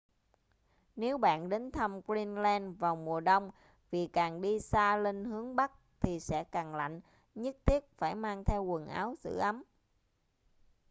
[0.95, 3.51] nếu bạn đến thăm greenland vào mùa đông
[3.91, 7.01] vì càng đi xa lên hướng bắc thì sẽ càng lạnh
[7.35, 9.63] nhất thiết phải mang theo quần áo giữ ấm